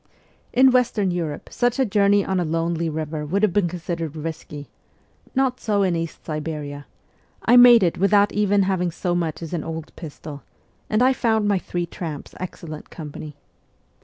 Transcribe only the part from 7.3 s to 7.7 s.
I